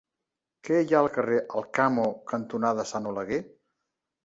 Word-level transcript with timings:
Què 0.69 0.79
hi 0.85 0.95
ha 0.95 1.01
al 1.05 1.09
carrer 1.17 1.37
Alcamo 1.61 2.07
cantonada 2.33 2.89
Sant 2.95 3.13
Oleguer? 3.13 3.41